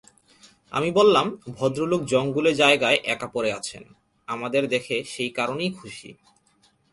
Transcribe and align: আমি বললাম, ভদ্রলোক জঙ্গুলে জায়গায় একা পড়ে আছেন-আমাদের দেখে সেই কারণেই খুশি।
আমি 0.71 0.89
বললাম, 0.91 1.25
ভদ্রলোক 1.57 2.01
জঙ্গুলে 2.05 2.51
জায়গায় 2.53 2.97
একা 3.05 3.27
পড়ে 3.27 3.49
আছেন-আমাদের 3.53 4.63
দেখে 4.67 4.95
সেই 5.03 5.29
কারণেই 5.29 5.71
খুশি। 5.71 6.09